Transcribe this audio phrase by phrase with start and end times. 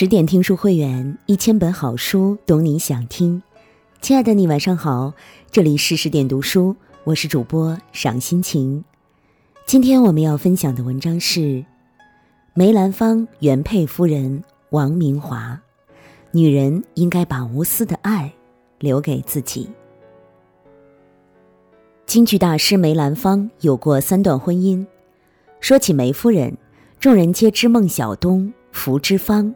[0.00, 3.42] 十点听书会员，一千本好书，懂你想听。
[4.00, 5.12] 亲爱的你，晚上好，
[5.50, 8.84] 这里是十点读书，我是主播赏心情。
[9.66, 11.64] 今天我们要分享的文章是
[12.54, 15.60] 梅兰芳原配夫人王明华。
[16.30, 18.32] 女人应该把无私的爱
[18.78, 19.68] 留给自己。
[22.06, 24.86] 京剧大师梅兰芳有过三段婚姻。
[25.58, 26.56] 说起梅夫人，
[27.00, 29.52] 众人皆知孟小冬、福芝芳。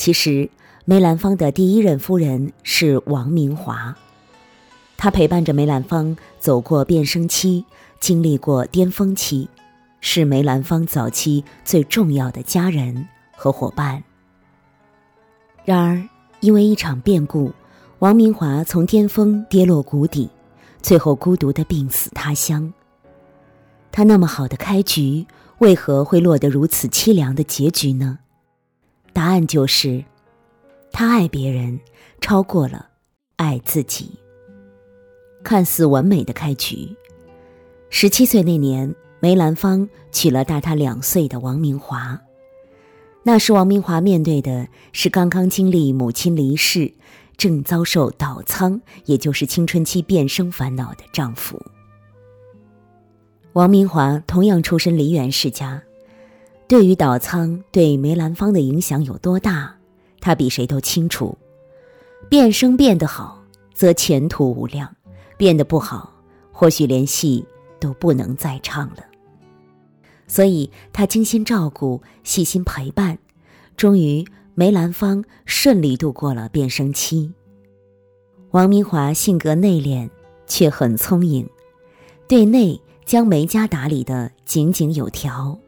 [0.00, 0.48] 其实，
[0.86, 3.94] 梅兰芳的第一任夫人是王明华，
[4.96, 7.66] 她陪伴着梅兰芳走过变声期，
[8.00, 9.46] 经历过巅峰期，
[10.00, 14.02] 是梅兰芳早期最重要的家人和伙伴。
[15.66, 16.02] 然而，
[16.40, 17.52] 因为一场变故，
[17.98, 20.30] 王明华从巅峰跌落谷底，
[20.80, 22.72] 最后孤独的病死他乡。
[23.92, 25.26] 他那么好的开局，
[25.58, 28.20] 为何会落得如此凄凉的结局呢？
[29.12, 30.04] 答案就是，
[30.92, 31.78] 他爱别人
[32.20, 32.88] 超过了
[33.36, 34.10] 爱自己。
[35.42, 36.94] 看似完美的开局，
[37.88, 42.20] 十七岁那年，梅兰芳娶了大他两岁的王明华。
[43.22, 46.92] 那时，王明华面对的是刚刚经历母亲离世，
[47.36, 51.60] 正遭受倒仓，也就是青春期变声烦恼的丈夫。
[53.54, 55.82] 王明华同样出身梨园世家。
[56.70, 59.74] 对于岛仓对梅兰芳的影响有多大，
[60.20, 61.36] 他比谁都清楚。
[62.28, 63.42] 变声变得好，
[63.74, 64.86] 则前途无量；
[65.36, 66.12] 变得不好，
[66.52, 67.44] 或许连戏
[67.80, 69.04] 都不能再唱了。
[70.28, 73.18] 所以他精心照顾，细心陪伴，
[73.76, 77.32] 终于梅兰芳顺利度过了变声期。
[78.52, 80.08] 王明华性格内敛，
[80.46, 81.50] 却很聪颖，
[82.28, 85.58] 对内将梅家打理得井井有条。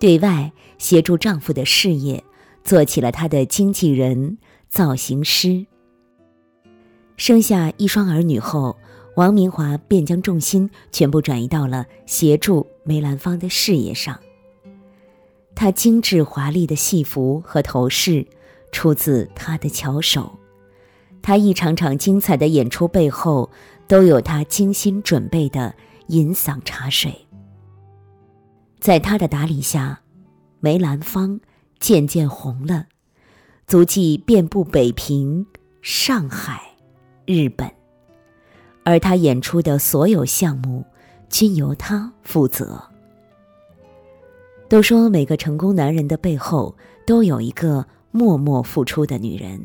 [0.00, 2.24] 对外协助丈夫的事业，
[2.64, 4.38] 做起了他的经纪人、
[4.70, 5.66] 造型师。
[7.18, 8.78] 生下一双儿女后，
[9.16, 14.18] 王明华便将重心全部转移到了协助梅兰芳的事业上。
[15.54, 18.26] 她精致华丽的戏服和头饰
[18.72, 20.38] 出自她的巧手，
[21.20, 23.50] 她一场场精彩的演出背后
[23.86, 25.74] 都有她精心准备的
[26.06, 27.26] 银嗓茶水。
[28.80, 30.00] 在他的打理下，
[30.58, 31.38] 梅兰芳
[31.78, 32.86] 渐渐红了，
[33.66, 35.46] 足迹遍布北平、
[35.82, 36.62] 上海、
[37.26, 37.70] 日本，
[38.82, 40.82] 而他演出的所有项目
[41.28, 42.82] 均由他负责。
[44.66, 46.74] 都说每个成功男人的背后
[47.06, 49.60] 都有一个默默付出的女人，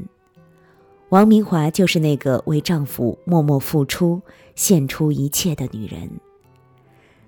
[1.08, 4.22] 王明华就是那个为丈夫默默付出、
[4.56, 6.10] 献出一切的女人。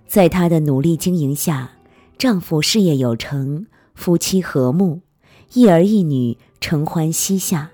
[0.05, 1.71] 在她的努力经营下。
[2.17, 5.01] 丈夫事业有成，夫妻和睦，
[5.53, 7.69] 一儿一女承欢膝下，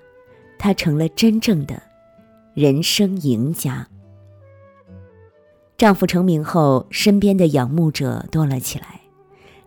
[0.58, 1.82] 她成了真正的
[2.52, 3.88] 人生赢家。
[5.78, 9.00] 丈夫成名后，身边的仰慕者多了起来，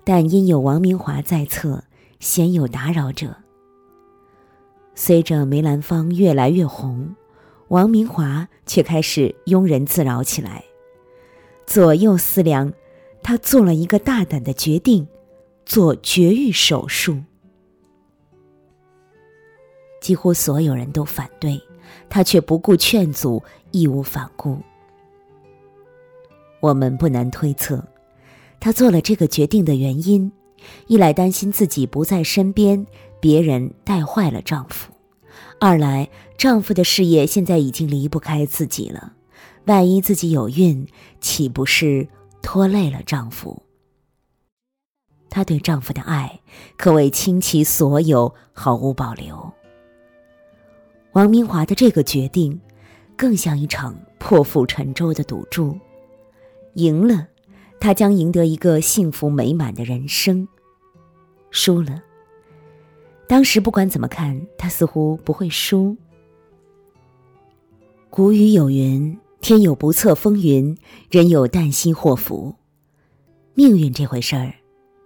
[0.04, 1.84] 但因有王明华在侧，
[2.20, 3.36] 鲜有打扰者。
[4.94, 7.16] 随着梅兰芳越来越红，
[7.70, 10.64] 王明华却开始庸人自扰起来，
[11.66, 12.72] 左右思量。
[13.28, 15.06] 他做了一个大胆的决定，
[15.66, 17.22] 做绝育手术。
[20.00, 21.62] 几乎所有人都反对，
[22.08, 24.58] 他却不顾劝阻，义无反顾。
[26.62, 27.86] 我们不难推测，
[28.62, 30.32] 他做了这个决定的原因：
[30.88, 32.88] 一来担心自己不在身边，
[33.20, 34.90] 别人带坏了丈夫；
[35.60, 39.16] 二来丈夫的事业现在已经离不开自己了，
[39.66, 40.88] 万一自己有孕，
[41.20, 42.08] 岂不是？
[42.42, 43.62] 拖累了丈夫，
[45.30, 46.40] 她对丈夫的爱
[46.78, 49.54] 可谓倾其所有，毫无保留。
[51.14, 52.60] 王明华的这个决定，
[53.16, 55.78] 更像一场破釜沉舟的赌注。
[56.74, 57.28] 赢了，
[57.80, 60.48] 他将赢得一个幸福美满的人生；
[61.50, 62.02] 输了，
[63.28, 65.98] 当时不管怎么看，他似乎不会输。
[68.10, 69.18] 古语有云。
[69.48, 70.78] 天有不测风云，
[71.10, 72.54] 人有旦夕祸福。
[73.54, 74.54] 命运这回事儿，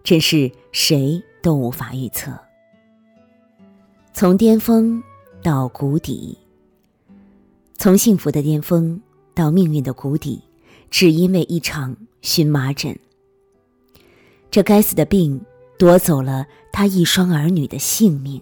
[0.03, 2.31] 真是谁都无法预测。
[4.13, 4.99] 从巅峰
[5.43, 6.35] 到谷底，
[7.77, 8.99] 从幸福的巅峰
[9.35, 10.41] 到命运的谷底，
[10.89, 12.97] 只因为一场荨麻疹。
[14.49, 15.39] 这该死的病
[15.77, 18.41] 夺走了他一双儿女的性命。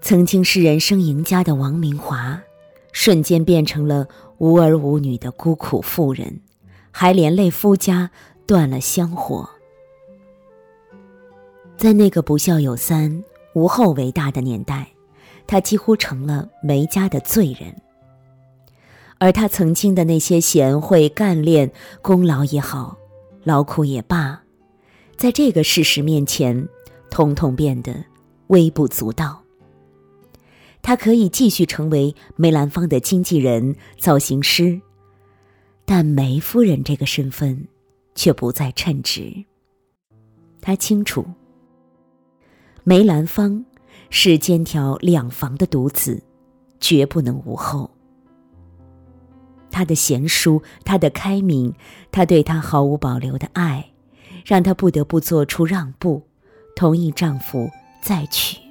[0.00, 2.42] 曾经是人生赢家的王明华。
[2.94, 4.06] 瞬间变成了
[4.38, 6.40] 无儿无女的孤苦妇人，
[6.92, 8.08] 还连累夫家
[8.46, 9.50] 断了香火。
[11.76, 13.24] 在那个不孝有三、
[13.54, 14.86] 无后为大的年代，
[15.44, 17.74] 他几乎成了梅家的罪人。
[19.18, 22.96] 而他曾经的那些贤惠、干练、功劳也好，
[23.42, 24.40] 劳苦也罢，
[25.16, 26.68] 在这个事实面前，
[27.10, 27.92] 统统变得
[28.46, 29.43] 微不足道。
[30.84, 34.78] 他可以继续成为梅兰芳的经纪人、造型师，
[35.86, 37.66] 但梅夫人这个身份
[38.14, 39.32] 却不再称职。
[40.60, 41.24] 他清楚，
[42.84, 43.64] 梅兰芳
[44.10, 46.22] 是肩挑两房的独子，
[46.78, 47.90] 绝不能无后。
[49.70, 51.74] 他的贤淑，他的开明，
[52.12, 53.90] 他对他毫无保留的爱，
[54.44, 56.22] 让他不得不做出让步，
[56.76, 57.70] 同意丈夫
[58.02, 58.63] 再娶。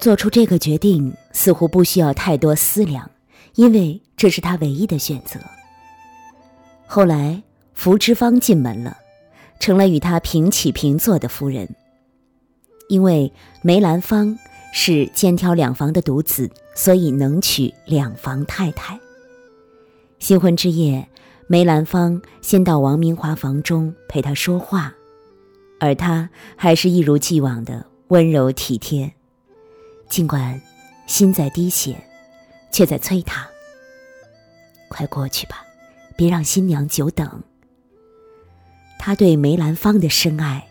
[0.00, 3.10] 做出这个决定似乎不需要太多思量，
[3.54, 5.38] 因为这是他唯一的选择。
[6.86, 7.42] 后来，
[7.74, 8.96] 福芝芳进门了，
[9.60, 11.68] 成了与他平起平坐的夫人。
[12.88, 13.30] 因为
[13.62, 14.36] 梅兰芳
[14.72, 18.98] 是肩挑两房的独子，所以能娶两房太太。
[20.18, 21.06] 新婚之夜，
[21.46, 24.94] 梅兰芳先到王明华房中陪他说话，
[25.78, 29.12] 而他还是一如既往的温柔体贴。
[30.10, 30.60] 尽管
[31.06, 31.96] 心在滴血，
[32.72, 33.48] 却在催他
[34.90, 35.64] ：“快过去吧，
[36.16, 37.44] 别让新娘久等。”
[38.98, 40.66] 他对梅兰芳的深爱，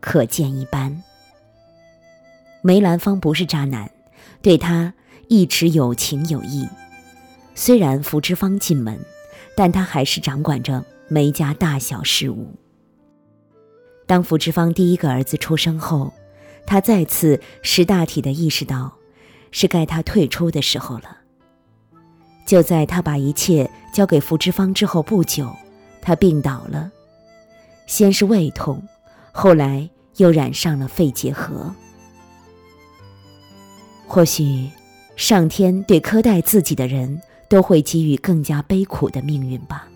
[0.00, 1.02] 可见一斑。
[2.62, 3.90] 梅兰芳不是渣男，
[4.40, 4.94] 对他
[5.28, 6.66] 一直有情有义。
[7.54, 8.98] 虽然福芝芳进门，
[9.54, 12.54] 但他还是掌管着梅家大小事务。
[14.06, 16.10] 当福芝芳第一个儿子出生后。
[16.68, 18.92] 他再次识大体的意识到，
[19.50, 21.16] 是该他退出的时候了。
[22.46, 25.50] 就在他把一切交给福芝芳之后不久，
[26.02, 26.92] 他病倒了，
[27.86, 28.82] 先是胃痛，
[29.32, 29.88] 后来
[30.18, 31.74] 又染上了肺结核。
[34.06, 34.68] 或许，
[35.16, 37.18] 上天对苛待自己的人
[37.48, 39.88] 都会给予更加悲苦的命运吧。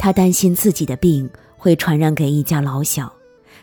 [0.00, 3.12] 他担心自己的病会传染给一家老小。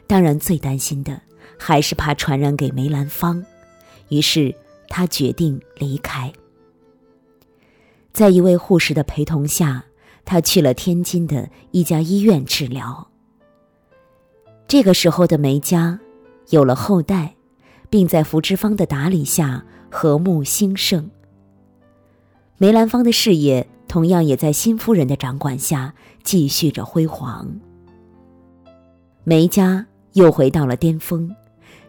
[0.10, 1.22] 当然，最担心的
[1.60, 3.46] 还是怕传染给梅兰芳，
[4.08, 4.56] 于是
[4.88, 6.34] 他决定离开。
[8.12, 9.86] 在一位护士的陪同下，
[10.26, 13.08] 他去了天津的一家医院治疗。
[14.68, 16.00] 这个时候的梅家
[16.50, 17.36] 有了后代，
[17.88, 21.08] 并在福芝芳的打理下和睦兴盛。
[22.58, 27.60] 梅兰芳的事业同样也在新夫人的掌管下继续着辉煌。
[29.24, 29.86] 梅家。
[30.14, 31.36] 又回到了巅峰，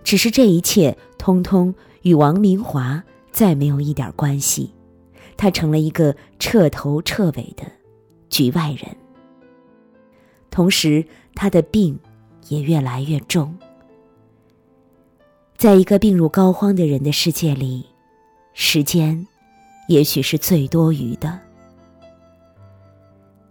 [0.05, 4.73] 只是这一切通通与王明华再没有一点关系，
[5.37, 7.65] 他成了一个彻头彻尾的
[8.29, 8.97] 局外人。
[10.51, 11.99] 同时，他的病
[12.49, 13.57] 也越来越重。
[15.57, 17.87] 在一个病入膏肓的人的世界里，
[18.53, 19.27] 时间
[19.89, 21.39] 也许是最多余的。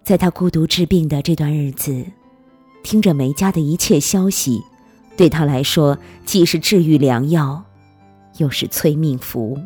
[0.04, 2.06] 在他孤独治病的这段日子。
[2.84, 4.64] 听着梅家的一切消息，
[5.18, 7.64] 对他来说既是治愈良药，
[8.38, 9.60] 又是催命符。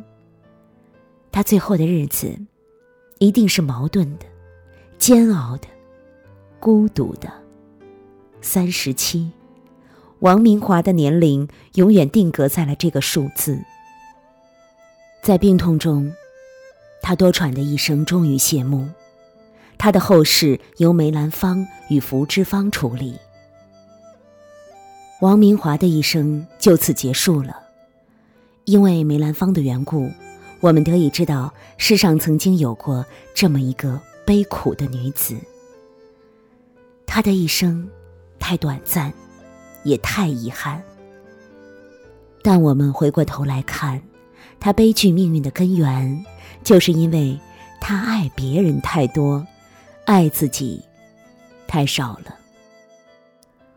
[1.31, 2.37] 他最后的日子，
[3.19, 4.25] 一定是矛盾的、
[4.97, 5.67] 煎熬的、
[6.59, 7.31] 孤独的。
[8.41, 9.31] 三十七，
[10.19, 13.59] 王明华的年龄永远定格在了这个数字。
[15.21, 16.11] 在病痛中，
[17.01, 18.87] 他多舛的一生终于谢幕。
[19.83, 23.19] 他的后事由梅兰芳与福芝芳处理。
[25.19, 27.57] 王明华的一生就此结束了。
[28.63, 30.09] 因为梅兰芳的缘故，
[30.61, 35.35] 我们得以知道世上曾经有过这么一个悲苦的女子。
[37.05, 37.85] 她的一生
[38.39, 39.11] 太短暂，
[39.83, 40.81] 也太遗憾。
[42.41, 44.01] 但我们回过头来看，
[44.61, 46.25] 她悲剧命运的根源，
[46.63, 47.37] 就是因为
[47.81, 49.45] 她爱别人太多。
[50.05, 50.81] 爱自己
[51.67, 52.35] 太少了。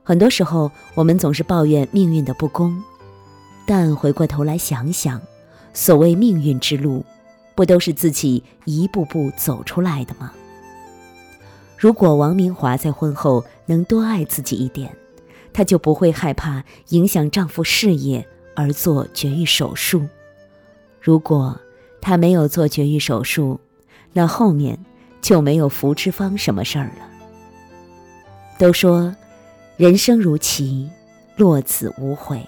[0.02, 2.83] 很多时候，我们总是抱怨命运的不公，
[3.66, 5.21] 但回过头来想想，
[5.73, 7.04] 所谓命运之路，
[7.54, 10.33] 不都是自己一步步走出来的吗？
[11.76, 14.95] 如果王明华在婚后能多爱自己一点，
[15.52, 20.06] 她就不会害怕影响丈夫事业而做绝育手术。
[21.00, 21.61] 如果
[22.00, 23.61] 她没有做绝育手术，
[24.12, 24.78] 那后面……
[25.26, 27.11] 就没有福芝芳什么事儿了。
[28.61, 29.12] 都说，
[29.76, 30.88] 人生如棋，
[31.35, 32.40] 落子无悔，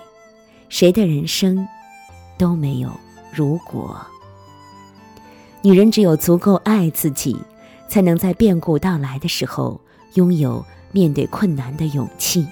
[0.68, 1.66] 谁的人生
[2.38, 2.88] 都没有
[3.34, 4.00] 如果。
[5.60, 7.36] 女人只有足够爱自己，
[7.88, 9.80] 才能在变故到来的时候
[10.14, 12.46] 拥有面对困难的勇气，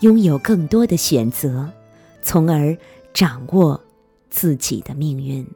[0.00, 1.70] 拥有更多的选择，
[2.22, 2.76] 从而
[3.14, 3.80] 掌握
[4.30, 5.46] 自己的命运。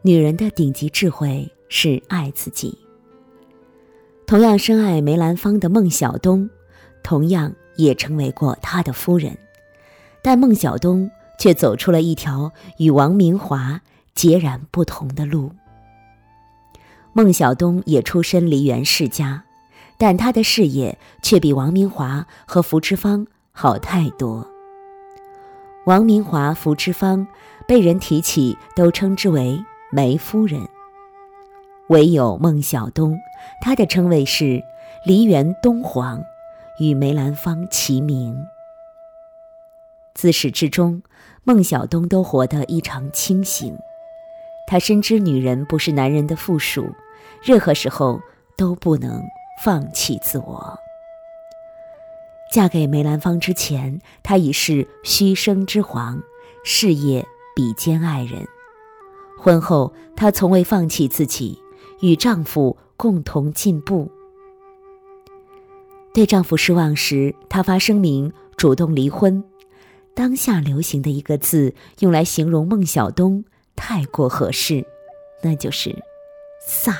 [0.00, 2.78] 女人的顶级智慧是爱自己。
[4.26, 6.50] 同样深爱梅兰芳的孟小冬，
[7.02, 9.38] 同样也成为过他的夫人，
[10.22, 13.80] 但孟小冬却走出了一条与王明华
[14.14, 15.52] 截然不同的路。
[17.14, 19.44] 孟小冬也出身梨园世家，
[19.96, 24.46] 但他的事业却比王明华和福芝芳好太多。
[25.86, 27.26] 王明华、福芝芳
[27.66, 29.58] 被人提起，都称之为
[29.90, 30.68] 梅夫人。
[31.88, 33.18] 唯有孟小冬，
[33.60, 34.62] 她的称谓是
[35.04, 36.22] 梨园东皇，
[36.78, 38.46] 与梅兰芳齐名。
[40.14, 41.02] 自始至终，
[41.44, 43.76] 孟小冬都活得异常清醒。
[44.66, 46.94] 她深知女人不是男人的附属。
[47.42, 48.20] 任何时候
[48.56, 49.22] 都不能
[49.62, 50.78] 放弃自我。
[52.50, 56.20] 嫁给梅兰芳之前，她已是虚声之皇，
[56.64, 58.46] 事业比肩爱人。
[59.38, 61.62] 婚后，她从未放弃自己，
[62.00, 64.10] 与丈夫共同进步。
[66.14, 69.42] 对丈夫失望时，她发声明主动离婚。
[70.14, 73.44] 当下流行的一个字，用来形容孟小冬
[73.76, 74.84] 太过合适，
[75.42, 75.90] 那就是
[76.68, 76.92] “飒”。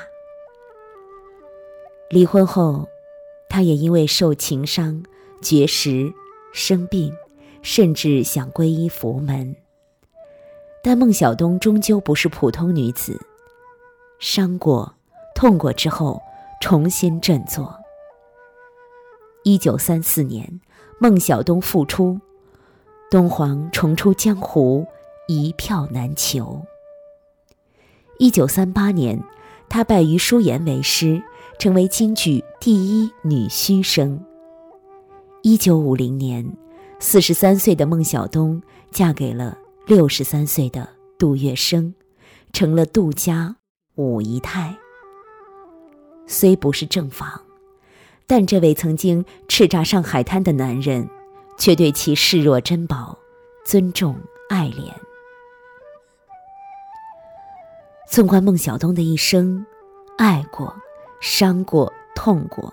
[2.11, 2.87] 离婚后，
[3.49, 5.03] 她也因为受情伤、
[5.43, 6.13] 绝食、
[6.53, 7.13] 生病，
[7.61, 9.57] 甚至想皈依佛门。
[10.81, 13.21] 但孟小冬终究不是普通女子，
[14.19, 14.95] 伤过、
[15.35, 16.21] 痛过之后，
[16.61, 17.75] 重新振作。
[19.45, 20.61] 一九三四年，
[20.99, 22.21] 孟小冬复出，
[23.11, 24.87] 东皇重出江湖，
[25.27, 26.61] 一票难求。
[28.19, 29.23] 一九三八年，
[29.69, 31.23] 他拜于淑妍为师。
[31.59, 34.25] 成为京剧第一女须生。
[35.43, 36.49] 一九五零年，
[37.01, 41.93] 四十三岁的孟小冬嫁给了六十三岁的杜月笙，
[42.53, 43.57] 成了杜家
[43.99, 44.73] 五姨太。
[46.29, 47.43] 虽不是正房，
[48.29, 51.09] 但这位曾经叱咤上海滩的男人，
[51.59, 53.19] 却对其视若珍宝，
[53.65, 54.17] 尊重
[54.49, 54.93] 爱怜。
[58.09, 59.67] 纵观孟小冬的一生，
[60.17, 60.73] 爱过。
[61.21, 62.73] 伤过，痛过，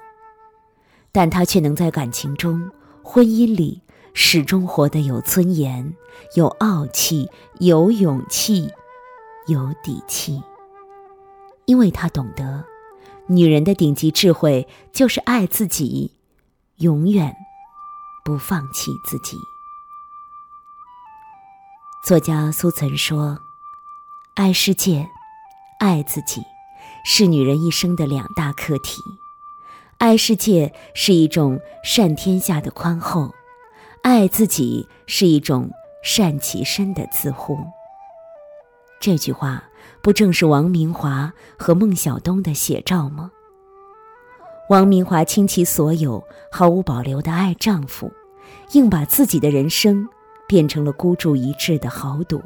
[1.12, 2.70] 但他却能在感情中、
[3.01, 3.82] 婚姻里
[4.13, 5.96] 始终活得有尊严、
[6.36, 7.27] 有傲气、
[7.58, 8.72] 有勇气、
[9.48, 10.39] 有底气。
[11.65, 12.63] 因为他懂得，
[13.27, 16.15] 女人的顶级智慧就是爱自己，
[16.77, 17.36] 永远
[18.24, 19.38] 不放弃自己。
[22.05, 23.39] 作家苏岑说
[24.36, 25.07] ：“爱世界，
[25.79, 26.41] 爱自己。”
[27.07, 29.00] 是女人一生的两大课题，
[30.00, 33.31] 爱世界是一种善天下的宽厚，
[34.01, 35.69] 爱自己是一种
[36.03, 37.60] 善其身的自护。
[39.00, 39.63] 这句话
[40.05, 43.31] 不正是王明华和孟小冬的写照吗？
[44.69, 48.12] 王明华倾其所有，毫无保留的爱丈夫，
[48.74, 50.07] 硬把自己的人生
[50.47, 52.39] 变成了孤注一掷的豪赌，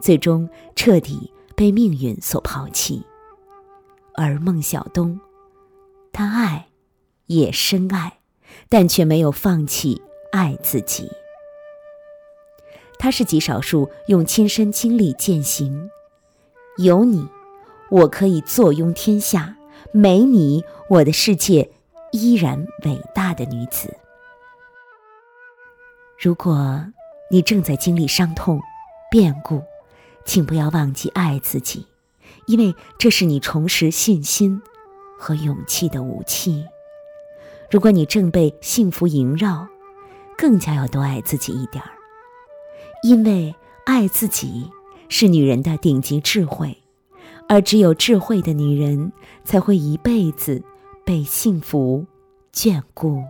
[0.00, 3.00] 最终彻底被命运所抛弃。
[4.16, 5.20] 而孟小冬，
[6.12, 6.66] 他爱，
[7.26, 8.18] 也深爱，
[8.68, 11.08] 但却没有放弃爱自己。
[12.98, 15.88] 他是极少数用亲身经历践行，
[16.78, 17.28] 有你，
[17.90, 19.54] 我可以坐拥天下；
[19.92, 21.70] 没你，我的世界
[22.12, 23.94] 依然伟大的女子。
[26.18, 26.84] 如果
[27.30, 28.60] 你正在经历伤痛、
[29.10, 29.62] 变故，
[30.24, 31.86] 请不要忘记爱自己。
[32.46, 34.60] 因为这是你重拾信心
[35.18, 36.64] 和勇气的武器。
[37.70, 39.66] 如果你正被幸福萦绕，
[40.36, 41.90] 更加要多爱自己一点儿。
[43.02, 44.70] 因为爱自己
[45.14, 46.74] 是女人的顶级智慧，
[47.46, 49.12] 而只有智慧的女人
[49.44, 50.62] 才会一辈子
[51.04, 52.02] 被幸福
[52.50, 53.22] 眷顾。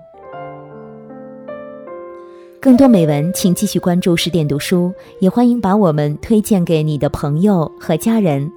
[2.60, 8.48] 更多美文，请继续关注十点读书，也欢迎把我们推荐给你的朋友和家人。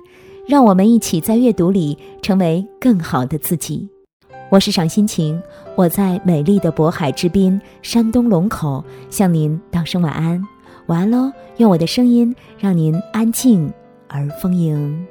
[0.48, 3.89] 让我们一起在阅读里成为更好的自己。
[4.51, 5.41] 我是赏心情，
[5.75, 10.39] 我在美丽的渤海之滨山东龙口向您道声晚安，
[10.87, 11.31] 晚安喽！
[11.57, 13.71] 用我的声音让您安静
[14.07, 15.05] 而丰盈。